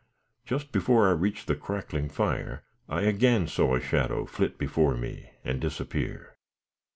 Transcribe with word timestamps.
Just 0.47 0.71
before 0.71 1.07
I 1.09 1.11
reached 1.11 1.45
the 1.45 1.53
crackling 1.55 2.09
fire, 2.09 2.63
I 2.89 3.01
again 3.03 3.45
saw 3.45 3.75
a 3.75 3.79
shadow 3.79 4.25
flit 4.25 4.57
before 4.57 4.97
me 4.97 5.29
and 5.43 5.61
disappear. 5.61 6.33